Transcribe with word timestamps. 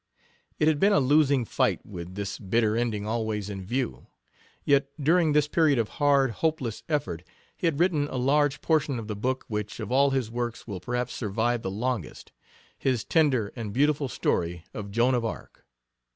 It 0.57 0.67
had 0.67 0.79
been 0.79 0.93
a 0.93 0.99
losing 0.99 1.45
fight, 1.45 1.85
with 1.85 2.15
this 2.15 2.39
bitter 2.39 2.75
ending 2.75 3.05
always 3.05 3.51
in 3.51 3.63
view; 3.63 4.07
yet 4.65 4.87
during 4.99 5.33
this 5.33 5.47
period 5.47 5.77
of 5.77 5.89
hard, 6.01 6.31
hopeless 6.31 6.81
effort 6.89 7.21
he 7.55 7.67
had 7.67 7.79
written 7.79 8.07
a 8.07 8.15
large 8.17 8.61
portion 8.61 8.97
of 8.97 9.07
the 9.07 9.15
book 9.15 9.45
which 9.47 9.79
of 9.79 9.91
all 9.91 10.09
his 10.09 10.31
works 10.31 10.65
will 10.65 10.79
perhaps 10.79 11.13
survive 11.13 11.61
the 11.61 11.69
longest 11.69 12.31
his 12.79 13.05
tender 13.05 13.53
and 13.55 13.73
beautiful 13.73 14.07
story 14.09 14.63
of 14.73 14.89
Joan 14.89 15.13
of 15.13 15.23
Arc. 15.23 15.67